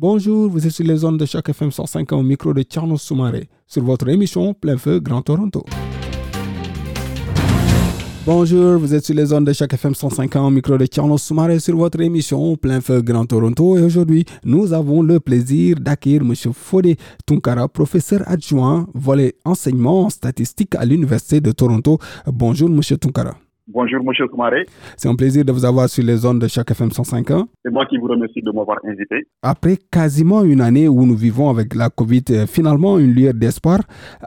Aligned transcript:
Bonjour, 0.00 0.48
vous 0.48 0.64
êtes 0.64 0.70
sur 0.70 0.84
les 0.86 0.98
zones 0.98 1.16
de 1.16 1.26
Choc 1.26 1.48
FM 1.48 1.72
105 1.72 2.12
au 2.12 2.22
micro 2.22 2.54
de 2.54 2.62
Tierno 2.62 2.96
Soumaré 2.96 3.48
sur 3.66 3.82
votre 3.82 4.08
émission 4.08 4.54
Plein 4.54 4.76
Feu 4.76 5.00
Grand 5.00 5.22
Toronto. 5.22 5.64
Bonjour, 8.24 8.78
vous 8.78 8.94
êtes 8.94 9.04
sur 9.04 9.16
les 9.16 9.26
zones 9.26 9.44
de 9.44 9.52
chaque 9.52 9.74
FM 9.74 9.96
105 9.96 10.36
au 10.36 10.50
micro 10.50 10.78
de 10.78 10.86
Tierno 10.86 11.18
Soumaré 11.18 11.58
sur 11.58 11.76
votre 11.76 12.00
émission 12.00 12.54
Plein 12.56 12.80
Feu 12.80 13.02
Grand 13.02 13.26
Toronto. 13.26 13.76
Et 13.76 13.82
aujourd'hui, 13.82 14.24
nous 14.44 14.72
avons 14.72 15.02
le 15.02 15.18
plaisir 15.18 15.80
d'accueillir 15.80 16.22
M. 16.22 16.32
Fodé 16.52 16.96
Tunkara, 17.26 17.66
professeur 17.66 18.22
adjoint 18.26 18.86
volet 18.94 19.34
enseignement 19.44 20.10
statistique 20.10 20.76
à 20.76 20.84
l'Université 20.84 21.40
de 21.40 21.50
Toronto. 21.50 21.98
Bonjour, 22.24 22.68
M. 22.68 22.80
Tunkara. 23.00 23.34
Bonjour, 23.70 24.02
Monsieur 24.02 24.26
Soumaré. 24.30 24.64
C'est 24.96 25.10
un 25.10 25.14
plaisir 25.14 25.44
de 25.44 25.52
vous 25.52 25.66
avoir 25.66 25.90
sur 25.90 26.02
les 26.02 26.16
zones 26.16 26.38
de 26.38 26.48
chaque 26.48 26.70
FM 26.70 26.88
105.1. 26.88 27.44
C'est 27.62 27.70
moi 27.70 27.84
qui 27.84 27.98
vous 27.98 28.06
remercie 28.06 28.40
de 28.40 28.50
m'avoir 28.50 28.78
invité. 28.82 29.26
Après 29.42 29.76
quasiment 29.92 30.42
une 30.42 30.62
année 30.62 30.88
où 30.88 31.04
nous 31.04 31.14
vivons 31.14 31.50
avec 31.50 31.74
la 31.74 31.90
COVID, 31.90 32.24
euh, 32.30 32.46
finalement 32.46 32.98
une 32.98 33.12
lueur 33.12 33.34
d'espoir, 33.34 33.80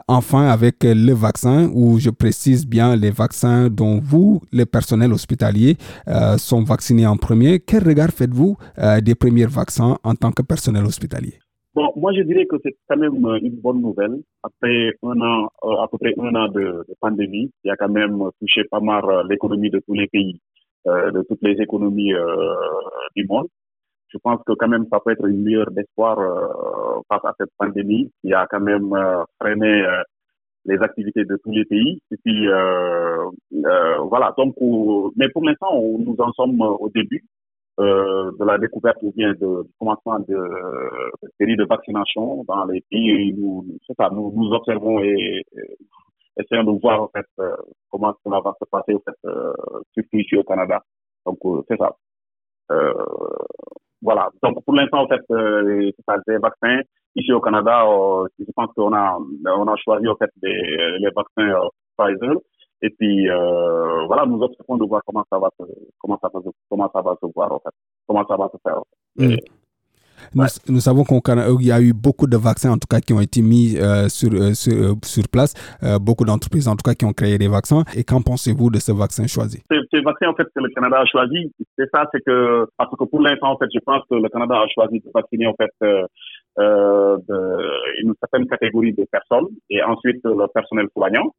enfin 0.06 0.46
avec 0.46 0.76
le 0.84 1.12
vaccin, 1.12 1.68
où 1.74 1.98
je 1.98 2.10
précise 2.10 2.64
bien 2.64 2.94
les 2.94 3.10
vaccins 3.10 3.68
dont 3.68 3.98
vous, 3.98 4.40
les 4.52 4.64
personnels 4.64 5.12
hospitaliers, 5.12 5.76
euh, 6.06 6.38
sont 6.38 6.62
vaccinés 6.62 7.08
en 7.08 7.16
premier. 7.16 7.58
Quel 7.58 7.82
regard 7.82 8.10
faites-vous 8.10 8.56
euh, 8.78 9.00
des 9.00 9.16
premiers 9.16 9.46
vaccins 9.46 9.98
en 10.04 10.14
tant 10.14 10.30
que 10.30 10.42
personnel 10.42 10.84
hospitalier? 10.84 11.40
Bon, 11.74 11.90
moi 11.96 12.12
je 12.12 12.20
dirais 12.22 12.44
que 12.44 12.56
c'est 12.62 12.76
quand 12.86 12.98
même 12.98 13.24
euh, 13.24 13.38
une 13.40 13.56
bonne 13.60 13.80
nouvelle. 13.80 14.20
Après 14.42 14.92
un 15.02 15.20
an, 15.22 15.48
euh, 15.64 15.82
à 15.82 15.88
peu 15.88 15.96
près 15.96 16.12
un 16.18 16.34
an 16.34 16.48
de, 16.48 16.84
pandémie, 17.00 17.50
qui 17.62 17.70
a 17.70 17.76
quand 17.76 17.88
même 17.88 18.18
touché 18.38 18.64
pas 18.64 18.80
mal 18.80 19.02
euh, 19.08 19.22
l'économie 19.28 19.70
de 19.70 19.80
tous 19.86 19.94
les 19.94 20.06
pays, 20.06 20.38
de 20.84 21.22
toutes 21.28 21.42
les 21.42 21.60
économies 21.62 22.12
du 23.16 23.24
monde. 23.26 23.48
Je 24.08 24.18
pense 24.18 24.40
que 24.46 24.52
quand 24.52 24.68
même 24.68 24.86
ça 24.92 25.00
peut 25.00 25.12
être 25.12 25.26
une 25.26 25.44
lueur 25.44 25.70
d'espoir 25.70 26.16
face 27.08 27.24
à 27.24 27.34
cette 27.38 27.50
pandémie 27.56 28.10
qui 28.20 28.34
a 28.34 28.46
quand 28.50 28.60
même 28.60 28.90
freiné 29.40 29.86
les 30.66 30.78
activités 30.82 31.24
de 31.24 31.36
tous 31.42 31.52
les 31.52 31.64
pays. 31.64 32.00
Et 32.10 32.16
puis 32.24 32.48
voilà. 34.10 34.34
Donc, 34.36 34.56
mais 35.16 35.28
pour 35.30 35.44
l'instant, 35.44 35.80
nous 35.80 36.16
en 36.18 36.32
sommes 36.32 36.60
au 36.60 36.90
début. 36.94 37.24
Euh, 37.80 38.30
de 38.38 38.44
la 38.44 38.58
découverte 38.58 38.98
ou 39.00 39.12
bien 39.16 39.32
de, 39.32 39.62
du 39.62 39.72
commencement 39.78 40.18
de, 40.18 40.34
de 40.34 41.28
série 41.40 41.56
de 41.56 41.64
vaccination 41.64 42.44
dans 42.46 42.66
les 42.66 42.82
pays. 42.90 43.34
C'est 43.86 43.94
ça, 43.96 44.10
nous, 44.12 44.30
nous 44.36 44.52
observons 44.52 44.98
et, 45.00 45.42
essayons 46.36 46.64
de 46.64 46.78
voir 46.80 47.00
en 47.00 47.08
fait 47.08 47.24
euh, 47.40 47.56
comment 47.90 48.14
cela 48.24 48.40
va 48.40 48.54
se 48.60 48.66
passer 48.66 48.94
en 48.94 49.00
fait, 49.00 49.16
euh, 49.24 49.54
surtout 49.94 50.18
ici 50.18 50.36
au 50.36 50.44
Canada. 50.44 50.82
Donc 51.24 51.38
euh, 51.46 51.62
c'est 51.66 51.78
ça. 51.78 51.96
Euh, 52.72 52.92
voilà. 54.02 54.28
Donc 54.42 54.62
pour 54.66 54.74
l'instant 54.74 55.04
en 55.04 55.08
fait, 55.08 55.22
ça, 55.28 56.16
les 56.26 56.38
vaccins 56.38 56.80
ici 57.16 57.32
au 57.32 57.40
Canada. 57.40 57.86
je 58.38 58.52
pense 58.54 58.70
qu'on 58.74 58.92
a 58.92 59.18
on 59.46 59.66
a 59.66 59.76
choisi 59.76 60.06
en 60.08 60.16
fait 60.16 60.30
les 60.42 61.10
vaccins 61.16 61.58
Pfizer. 61.96 62.36
Et 62.82 62.90
puis 62.90 63.30
euh, 63.30 64.04
voilà, 64.06 64.26
nous 64.26 64.42
observons 64.42 64.76
de 64.76 64.84
voir 64.84 65.02
comment 65.06 65.24
ça 65.30 65.38
va 65.38 65.48
se, 65.58 65.64
comment 65.98 66.18
ça 66.20 66.28
va 66.34 66.40
se, 66.40 66.48
comment 66.68 66.90
ça 66.92 67.00
va 67.00 67.16
se 67.22 67.26
voir 67.32 67.52
en 67.52 67.60
fait, 67.60 67.70
comment 68.06 68.26
ça 68.26 68.36
va 68.36 68.50
se 68.52 68.58
faire. 68.62 68.80
Mm. 69.16 69.36
Nous, 70.34 70.44
nous, 70.68 70.80
savons 70.80 71.02
qu'il 71.02 71.66
y 71.66 71.72
a 71.72 71.80
eu 71.80 71.92
beaucoup 71.92 72.28
de 72.28 72.36
vaccins, 72.36 72.70
en 72.70 72.78
tout 72.78 72.86
cas, 72.88 73.00
qui 73.00 73.12
ont 73.12 73.20
été 73.20 73.42
mis 73.42 73.76
euh, 73.76 74.08
sur, 74.08 74.30
euh, 74.32 74.54
sur, 74.54 74.94
sur, 75.04 75.24
place. 75.28 75.52
beaucoup 76.00 76.24
d'entreprises, 76.24 76.68
en 76.68 76.76
tout 76.76 76.84
cas, 76.84 76.94
qui 76.94 77.04
ont 77.04 77.12
créé 77.12 77.38
des 77.38 77.48
vaccins. 77.48 77.82
Et 77.96 78.04
qu'en 78.04 78.22
pensez-vous 78.22 78.70
de 78.70 78.78
ce 78.78 78.92
vaccin 78.92 79.26
choisi? 79.26 79.60
Ce 79.68 80.04
vaccin, 80.04 80.28
en 80.28 80.34
fait, 80.34 80.44
que 80.44 80.62
le 80.62 80.68
Canada 80.74 81.00
a 81.00 81.06
choisi, 81.06 81.52
c'est 81.76 81.90
ça, 81.92 82.04
c'est 82.12 82.20
que, 82.24 82.68
parce 82.76 82.94
que 82.96 83.04
pour 83.04 83.20
l'instant, 83.20 83.50
en 83.50 83.58
fait, 83.58 83.66
je 83.74 83.80
pense 83.84 84.02
que 84.08 84.14
le 84.14 84.28
Canada 84.28 84.54
a 84.54 84.68
choisi 84.68 85.00
de 85.00 85.10
vacciner, 85.12 85.48
en 85.48 85.54
fait, 85.54 85.72
de, 85.80 86.06
une 88.02 88.14
certaine 88.20 88.46
catégorie 88.46 88.92
de 88.92 89.04
personnes 89.10 89.48
et 89.70 89.82
ensuite 89.82 90.20
le 90.24 90.46
personnel 90.54 90.86
soignant. 90.96 91.32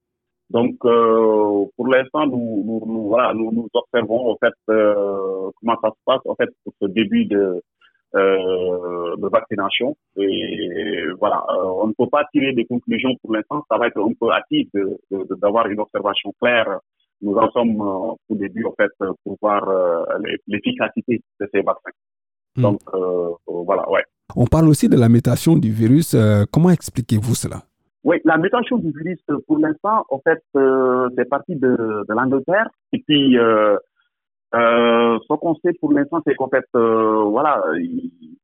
Donc, 0.53 0.75
euh, 0.86 1.66
pour 1.75 1.88
l'instant, 1.88 2.28
nous, 2.28 2.64
nous, 2.64 2.84
nous, 2.86 3.08
voilà, 3.08 3.34
nous, 3.34 3.52
nous 3.52 3.68
observons 3.74 4.31
en 4.31 4.38
fait 4.38 4.53
euh, 4.69 5.50
comment 5.59 5.78
ça 5.81 5.90
se 5.90 6.02
passe 6.06 6.22
en 6.25 6.36
fait 6.36 6.50
pour 6.64 6.74
ce 6.80 6.88
début 6.90 7.25
de, 7.25 7.59
euh, 8.16 9.16
de 9.18 9.28
vaccination. 9.30 9.97
Et 10.16 11.06
voilà, 11.19 11.44
euh, 11.50 11.81
on 11.81 11.88
ne 11.88 11.94
peut 11.94 12.08
pas 12.08 12.25
tirer 12.31 12.53
des 12.53 12.66
conclusions 12.66 13.16
pour 13.24 13.34
l'instant. 13.34 13.66
Ça 13.68 13.80
va 13.80 13.88
être 13.88 14.00
un 14.00 14.13
peu 14.13 14.31
hâtif 14.31 14.69
d'avoir 15.42 15.63
de, 15.63 15.69
de, 15.69 15.74
une 15.74 15.80
observation 15.80 16.31
claire. 16.40 16.80
Nous 17.24 17.36
en 17.36 17.50
sommes 17.50 17.81
au 17.81 18.36
début 18.36 18.66
en 18.66 18.74
fait 18.74 18.92
pour 19.24 19.38
voir 19.42 19.66
l'efficacité 20.47 21.22
de 21.40 21.50
ces 21.52 21.62
vaccins. 21.62 21.97
Hmm. 22.58 22.62
Donc 22.63 22.81
voilà, 23.47 23.90
ouais. 23.90 24.03
On 24.36 24.46
parle 24.46 24.68
aussi 24.68 24.88
de 24.90 24.97
la 24.97 25.09
mutation 25.09 25.56
du 25.56 25.72
virus. 25.72 26.16
comment 26.52 26.69
expliquez-vous 26.69 27.34
cela? 27.34 27.63
Oui, 28.03 28.18
la 28.25 28.38
mutation 28.38 28.78
du 28.78 28.91
virus, 28.91 29.19
pour 29.47 29.59
l'instant, 29.59 30.03
en 30.09 30.19
fait, 30.19 30.44
euh, 30.58 31.08
c'est 31.18 31.30
parti 31.30 31.56
de, 31.56 31.69
de 31.69 32.14
l'Angleterre. 32.14 32.68
Et 32.91 33.02
puis, 33.08 33.38
euh, 33.38 33.78
euh, 34.56 35.18
ce 35.28 35.34
qu'on 35.36 35.56
sait 35.56 35.72
pour 35.80 35.94
l'instant, 35.94 36.22
c'est 36.28 36.36
qu'en 36.36 36.50
fait, 36.50 36.66
euh, 36.75 37.24
voilà, 37.24 37.63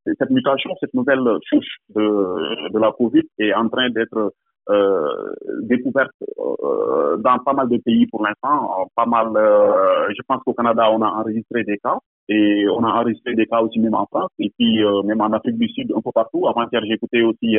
cette 0.05 0.29
mutation, 0.29 0.71
cette 0.79 0.93
nouvelle 0.93 1.27
souche 1.49 1.77
de, 1.93 2.69
de 2.71 2.79
la 2.79 2.91
Covid 2.93 3.23
est 3.37 3.53
en 3.53 3.67
train 3.67 3.89
d'être 3.89 4.31
euh, 4.69 5.33
découverte 5.63 6.11
euh, 6.39 7.17
dans 7.17 7.39
pas 7.39 7.53
mal 7.53 7.67
de 7.67 7.77
pays 7.77 8.07
pour 8.07 8.25
l'instant. 8.25 8.87
Pas 8.95 9.05
mal, 9.05 9.27
je 9.35 10.21
pense 10.27 10.41
qu'au 10.43 10.53
Canada, 10.53 10.89
on 10.89 11.01
a 11.01 11.07
enregistré 11.07 11.63
des 11.63 11.77
cas 11.77 11.97
et 12.29 12.65
on 12.69 12.83
a 12.83 12.91
enregistré 12.91 13.35
des 13.35 13.45
cas 13.45 13.61
aussi 13.61 13.79
même 13.79 13.95
en 13.95 14.05
France 14.05 14.31
et 14.39 14.51
puis 14.57 14.79
même 15.03 15.21
en 15.21 15.31
Afrique 15.33 15.57
du 15.57 15.67
Sud, 15.69 15.91
un 15.95 16.01
peu 16.01 16.11
partout. 16.13 16.47
Avant-hier, 16.47 16.81
écouté 16.89 17.23
aussi 17.23 17.57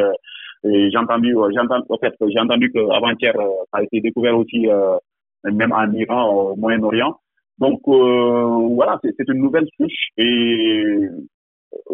j'ai 0.65 0.97
entendu, 0.97 1.37
euh, 1.37 1.51
j'ai 1.53 1.61
entendu, 1.61 1.85
en 1.89 1.99
fait, 1.99 2.15
j'ai 2.21 2.41
entendu 2.41 2.71
qu'avant-hier, 2.73 3.35
euh, 3.39 3.49
ça 3.73 3.79
a 3.79 3.83
été 3.83 4.01
découvert 4.01 4.37
aussi, 4.37 4.69
euh, 4.69 4.97
même 5.45 5.73
en 5.73 5.91
Iran, 5.93 6.31
au 6.31 6.57
Moyen-Orient. 6.57 7.17
Donc, 7.59 7.81
voilà, 7.87 8.99
c'est 9.03 9.29
une 9.29 9.43
nouvelle 9.43 9.67
souche 9.79 10.09
et 10.17 11.09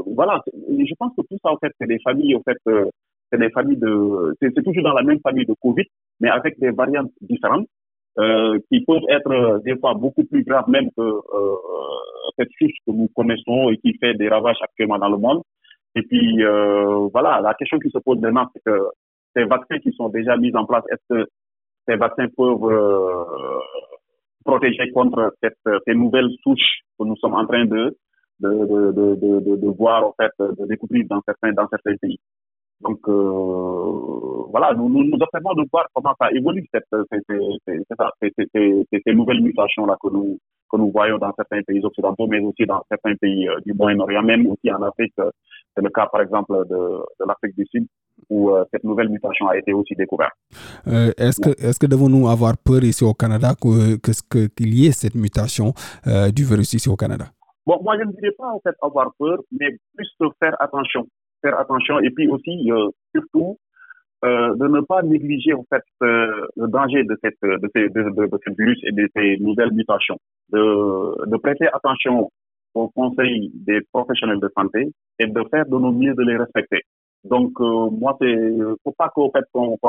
voilà, 0.06 0.41
je 0.47 0.94
pense 0.97 1.12
que 1.16 1.22
tout 1.22 1.38
ça, 1.43 1.50
en 1.50 1.56
fait, 1.56 1.72
c'est 1.81 1.88
des 1.88 1.99
familles, 1.99 2.37
en 2.37 2.43
fait, 2.43 2.56
c'est 3.32 3.38
des 3.38 3.50
familles 3.50 3.77
de, 3.77 4.37
c'est 4.41 4.54
toujours 4.54 4.84
dans 4.84 4.93
la 4.93 5.03
même 5.03 5.19
famille 5.21 5.44
de 5.44 5.54
Covid, 5.60 5.87
mais 6.21 6.28
avec 6.28 6.59
des 6.60 6.71
variantes 6.71 7.10
différentes. 7.21 7.66
Euh, 8.19 8.59
qui 8.72 8.81
peuvent 8.81 9.04
être 9.10 9.60
des 9.62 9.77
fois 9.77 9.93
beaucoup 9.93 10.25
plus 10.25 10.43
graves 10.43 10.71
même 10.71 10.88
que 10.97 11.03
euh, 11.03 11.56
cette 12.38 12.48
souche 12.59 12.72
que 12.87 12.91
nous 12.91 13.09
connaissons 13.15 13.69
et 13.69 13.77
qui 13.77 13.93
fait 13.98 14.15
des 14.15 14.31
ravages 14.31 14.56
actuellement 14.62 14.98
dans 14.98 15.10
le 15.10 15.19
monde. 15.19 15.43
Et 15.97 16.03
puis, 16.03 16.45
euh, 16.45 17.09
voilà, 17.12 17.41
la 17.41 17.55
question 17.55 17.79
qui 17.79 17.91
se 17.91 17.99
pose 17.99 18.21
maintenant, 18.21 18.49
c'est 18.55 18.62
que 18.65 18.79
ces 19.34 19.45
vaccins 19.45 19.79
qui 19.79 19.93
sont 19.93 20.11
déjà 20.11 20.37
mis 20.37 20.55
en 20.55 20.67
place, 20.67 20.84
est-ce 20.91 21.15
que 21.15 21.27
ces 21.89 21.97
vaccins 21.97 22.29
peuvent 22.37 22.71
euh, 22.71 23.25
protéger 24.45 24.91
contre 24.93 25.34
cette, 25.43 25.57
ces 25.87 25.95
nouvelles 25.95 26.31
souches 26.43 26.81
que 26.99 27.05
nous 27.05 27.17
sommes 27.17 27.34
en 27.34 27.47
train 27.47 27.65
de, 27.65 27.97
de, 28.41 28.93
de, 28.93 28.95
de, 29.15 29.57
de, 29.57 29.69
voir, 29.69 30.05
en 30.05 30.15
fait, 30.21 30.33
de 30.39 30.67
découvrir 30.67 31.07
dans 31.09 31.23
certains, 31.27 31.53
dans 31.53 31.69
certains 31.69 31.97
pays? 31.97 32.19
Donc, 32.83 32.99
euh, 33.09 34.43
voilà, 34.51 34.75
nous, 34.75 34.91
nous, 34.91 35.04
nous 35.04 35.16
de 35.16 35.71
voir 35.71 35.87
comment 35.95 36.15
ça 36.21 36.31
évolue, 36.33 36.66
cette, 36.72 36.84
ces, 37.10 39.13
nouvelles 39.15 39.43
mutations-là 39.43 39.97
que 40.03 40.13
nous, 40.13 40.39
que 40.71 40.77
nous 40.77 40.91
voyons 40.91 41.16
dans 41.16 41.33
certains 41.34 41.63
pays 41.63 41.83
occidentaux, 41.83 42.27
mais 42.27 42.41
aussi 42.41 42.66
dans 42.66 42.83
certains 42.91 43.15
pays 43.15 43.48
euh, 43.48 43.59
du 43.65 43.72
Moyen-Orient, 43.72 44.22
même 44.22 44.47
aussi 44.47 44.71
en 44.71 44.83
Afrique. 44.83 45.15
C'est 45.77 45.84
le 45.84 45.91
cas, 45.91 46.07
par 46.07 46.23
exemple, 46.23 46.53
de, 46.71 46.78
de 47.21 47.25
l'Afrique 47.28 47.55
du 47.57 47.67
Sud, 47.71 47.87
où 48.31 48.51
euh, 48.51 48.65
cette 48.73 48.84
nouvelle 48.84 49.11
mutation 49.11 49.47
a 49.49 49.57
été 49.57 49.73
aussi 49.73 49.95
découverte. 49.95 50.33
est-ce 50.87 51.41
que, 51.41 51.51
est-ce 51.63 51.78
que 51.78 51.87
devons-nous 51.87 52.28
avoir 52.28 52.55
peur 52.57 52.83
ici 52.83 53.05
au 53.05 53.13
Canada 53.15 53.55
que, 53.61 53.97
que, 53.99 54.47
qu'il 54.47 54.75
y 54.75 54.87
ait 54.87 54.93
cette 54.93 55.15
mutation 55.15 55.75
du 56.34 56.45
virus 56.45 56.73
ici 56.73 56.89
au 56.89 56.97
Canada? 56.97 57.27
Bon, 57.67 57.78
moi, 57.83 57.99
je 57.99 58.05
ne 58.05 58.13
dirais 58.13 58.34
pas 58.39 58.51
en 58.51 58.61
fait 58.61 58.75
avoir 58.81 59.11
peur, 59.19 59.39
mais 59.53 59.77
plus 59.95 60.09
faire 60.41 60.57
attention 60.61 61.07
faire 61.43 61.59
attention 61.59 62.01
et 62.01 62.11
puis 62.11 62.29
aussi 62.29 62.71
euh, 62.71 62.89
surtout 63.15 63.59
euh, 64.25 64.55
de 64.57 64.67
ne 64.67 64.81
pas 64.81 65.03
négliger 65.03 65.53
en 65.53 65.65
fait 65.69 65.83
euh, 66.03 66.47
le 66.57 66.69
danger 66.69 67.05
de 67.05 67.17
cette 67.22 67.41
de, 67.43 67.71
ces, 67.75 67.89
de, 67.89 68.03
de, 68.03 68.27
de, 68.27 68.39
ce 68.45 68.51
virus 68.59 68.79
et 68.84 68.93
de 68.93 69.09
ces 69.15 69.37
nouvelles 69.39 69.72
mutations, 69.72 70.19
de, 70.51 71.27
de 71.27 71.37
prêter 71.37 71.67
attention 71.72 72.31
aux 72.77 72.89
conseils 72.89 73.51
des 73.55 73.81
professionnels 73.93 74.41
de 74.41 74.51
santé 74.57 74.93
et 75.19 75.27
de 75.27 75.43
faire 75.51 75.67
de 75.67 75.78
nos 75.78 75.93
mieux 75.93 76.15
de 76.15 76.23
les 76.23 76.37
respecter. 76.37 76.83
Donc, 77.25 77.59
moi, 77.59 78.17
c'est 78.21 78.37
faut 78.84 78.93
pas 78.97 79.09
qu'on 79.09 79.31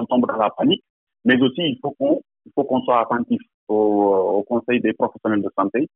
tombe 0.06 0.26
dans 0.28 0.38
la 0.38 0.50
panique, 0.50 0.84
mais 1.26 1.40
aussi 1.42 1.62
il 1.62 1.78
faut 1.82 1.92
qu'on 2.00 2.22
il 2.46 2.52
faut 2.56 2.64
qu'on 2.64 2.82
soit 2.82 3.02
attentif 3.02 3.42
au, 3.68 4.38
au, 4.38 4.44
conseil 4.44 4.80
des 4.80 4.94
professionnels 4.94 5.42
de 5.42 5.50
santé 5.58 5.88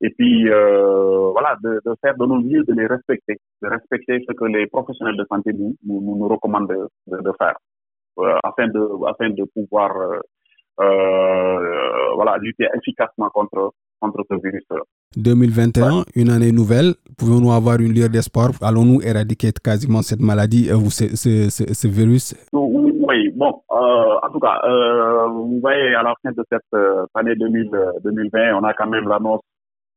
et 0.00 0.10
puis 0.10 0.48
euh, 0.48 1.30
voilà 1.32 1.56
de, 1.62 1.80
faire 2.00 2.16
de 2.16 2.24
nos 2.24 2.40
mieux 2.40 2.62
de 2.64 2.72
les 2.72 2.86
respecter, 2.86 3.36
de 3.62 3.68
respecter 3.68 4.24
ce 4.26 4.32
que 4.32 4.44
les 4.44 4.66
professionnels 4.68 5.16
de 5.16 5.26
santé 5.28 5.52
nous 5.52 5.76
nous, 5.84 6.16
nous 6.16 6.28
recommandent 6.28 6.68
de, 7.06 7.32
faire 7.38 7.56
euh, 8.20 8.38
afin 8.44 8.68
de 8.68 8.82
afin 9.08 9.30
de 9.30 9.44
pouvoir 9.54 9.90
euh, 10.80 10.84
euh 10.84 12.14
voilà 12.14 12.36
lutter 12.38 12.66
efficacement 12.76 13.30
contre 13.30 13.72
contre 14.00 14.24
ce 14.30 14.34
virus. 14.42 14.64
2021, 15.16 16.04
une 16.14 16.30
année 16.30 16.52
nouvelle. 16.52 16.94
Pouvons-nous 17.18 17.52
avoir 17.52 17.78
une 17.80 17.92
lueur 17.92 18.08
d'espoir? 18.08 18.50
Allons-nous 18.62 19.02
éradiquer 19.02 19.52
quasiment 19.52 20.00
cette 20.00 20.20
maladie 20.20 20.72
ou 20.72 20.90
ce, 20.90 21.14
ce, 21.16 21.50
ce, 21.50 21.74
ce 21.74 21.88
virus? 21.88 22.34
Oui, 22.52 23.30
bon, 23.34 23.60
euh, 23.72 24.16
en 24.22 24.30
tout 24.32 24.40
cas, 24.40 24.58
euh, 24.64 25.26
vous 25.26 25.60
voyez, 25.60 25.94
à 25.94 26.02
la 26.02 26.14
fin 26.22 26.32
de 26.32 26.42
cette 26.50 26.62
année 27.14 27.34
2000, 27.36 27.70
2020, 28.04 28.54
on 28.54 28.64
a 28.64 28.72
quand 28.72 28.88
même 28.88 29.06
l'annonce 29.08 29.42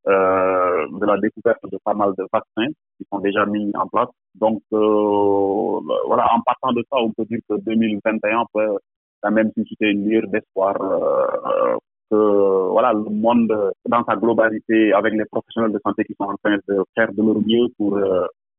de 0.06 1.06
la 1.06 1.18
découverte 1.18 1.63
de 1.71 1.77
pas 1.86 1.94
mal 1.94 2.12
de 2.18 2.25
vaccins 2.33 2.71
qui 2.97 3.06
sont 3.09 3.19
déjà 3.19 3.45
mis 3.45 3.71
en 3.75 3.88
place. 3.88 4.09
Donc, 4.36 4.62
voilà, 4.71 6.25
en 6.36 6.41
partant 6.45 6.74
de 6.74 6.83
ça, 6.91 6.97
on 6.97 7.12
peut 7.12 7.25
dire 7.25 7.39
que 7.50 7.56
2021 7.62 8.45
peut 8.53 8.77
quand 9.23 9.31
même 9.31 9.51
susciter 9.57 9.89
une 9.91 10.07
lueur 10.07 10.27
d'espoir 10.27 10.75
euh, 10.81 11.77
que 12.11 12.69
voilà 12.69 12.93
le 12.93 13.09
monde 13.09 13.51
dans 13.87 14.03
sa 14.03 14.15
globalité, 14.15 14.93
avec 14.93 15.13
les 15.13 15.25
professionnels 15.25 15.71
de 15.71 15.79
santé 15.85 16.03
qui 16.03 16.13
sont 16.19 16.25
en 16.25 16.35
train 16.43 16.57
de 16.67 16.83
faire 16.95 17.11
de 17.11 17.23
leur 17.23 17.41
mieux 17.41 17.67
pour 17.77 17.99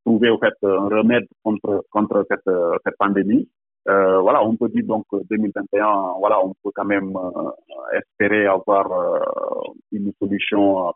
trouver 0.04 0.30
au 0.30 0.38
fait 0.38 0.54
un 0.62 0.88
remède 0.88 1.26
contre 1.44 1.84
contre 1.90 2.26
cette 2.28 2.50
cette 2.84 2.96
pandémie. 2.98 3.48
Euh, 3.88 4.20
voilà, 4.20 4.42
on 4.42 4.56
peut 4.56 4.68
dire 4.70 4.84
donc 4.86 5.04
2021, 5.12 6.14
voilà, 6.18 6.42
on 6.42 6.54
peut 6.62 6.70
quand 6.74 6.86
même 6.86 7.14
euh, 7.16 7.98
espérer 7.98 8.46
avoir 8.46 8.90
euh, 8.90 9.20
une 9.92 10.10
solution 10.18 10.92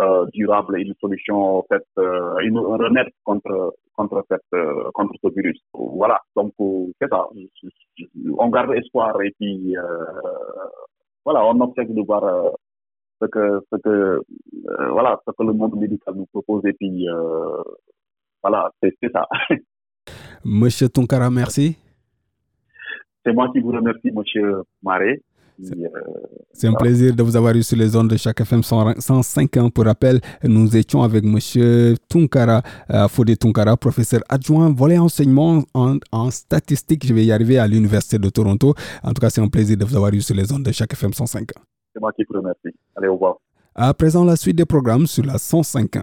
euh, 0.00 0.26
durable, 0.32 0.80
une 0.80 0.94
solution 1.00 1.58
en 1.58 1.62
fait, 1.68 1.84
une 1.96 2.58
remède 2.58 3.08
contre 3.22 3.74
contre 3.94 4.24
cette 4.28 4.60
contre 4.94 5.14
ce 5.22 5.28
virus. 5.28 5.60
Voilà, 5.72 6.20
donc 6.34 6.52
c'est 7.00 7.08
ça. 7.08 7.28
On 8.38 8.48
garde 8.48 8.74
espoir 8.74 9.20
et 9.22 9.32
puis 9.38 9.74
voilà, 11.24 11.44
on 11.46 11.60
observe 11.60 11.92
de 11.94 12.02
voir 12.02 12.52
ce 13.20 13.26
que 13.26 13.60
ce 13.70 13.76
que 13.76 14.22
voilà 14.92 15.20
ce 15.26 15.32
que 15.32 15.42
le 15.42 15.52
monde 15.52 15.76
médical 15.76 16.14
nous 16.14 16.26
propose 16.26 16.64
et 16.66 16.72
puis 16.72 17.06
voilà, 18.42 18.70
c'est 18.82 18.94
ça. 19.12 19.26
Monsieur 20.44 20.88
Tonkara, 20.88 21.30
merci. 21.30 21.78
C'est 23.24 23.32
moi 23.32 23.50
qui 23.52 23.60
vous 23.60 23.72
remercie, 23.72 24.10
Monsieur 24.12 24.62
Maré. 24.82 25.22
C'est 26.56 26.68
un 26.68 26.72
plaisir 26.74 27.16
de 27.16 27.22
vous 27.24 27.34
avoir 27.34 27.52
eu 27.56 27.64
sur 27.64 27.76
les 27.76 27.96
ondes 27.96 28.08
de 28.08 28.16
chaque 28.16 28.40
FM 28.40 28.62
105 28.62 29.56
ans. 29.56 29.70
Pour 29.70 29.84
rappel, 29.86 30.20
nous 30.44 30.76
étions 30.76 31.02
avec 31.02 31.24
M. 31.24 31.96
Tunkara, 32.08 32.62
euh, 32.90 33.08
Fodé 33.08 33.36
Tunkara, 33.36 33.76
professeur 33.76 34.20
adjoint 34.28 34.72
volet 34.72 34.96
enseignement 34.96 35.64
en, 35.74 35.96
en 36.12 36.30
statistique. 36.30 37.04
Je 37.04 37.12
vais 37.12 37.24
y 37.24 37.32
arriver 37.32 37.58
à 37.58 37.66
l'Université 37.66 38.20
de 38.20 38.28
Toronto. 38.28 38.72
En 39.02 39.12
tout 39.12 39.20
cas, 39.20 39.30
c'est 39.30 39.40
un 39.40 39.48
plaisir 39.48 39.76
de 39.76 39.84
vous 39.84 39.96
avoir 39.96 40.14
eu 40.14 40.20
sur 40.20 40.36
les 40.36 40.52
ondes 40.52 40.62
de 40.62 40.70
chaque 40.70 40.92
FM 40.92 41.12
105 41.12 41.42
ans. 41.42 41.62
C'est 41.92 42.00
moi 42.00 42.12
qui 42.12 42.22
vous 42.30 42.38
remercie. 42.38 42.76
Allez, 42.94 43.08
au 43.08 43.14
revoir. 43.14 43.34
À 43.74 43.92
présent, 43.92 44.24
la 44.24 44.36
suite 44.36 44.56
des 44.56 44.64
programmes 44.64 45.08
sur 45.08 45.24
la 45.24 45.38
105 45.38 45.96
ans. 45.96 46.02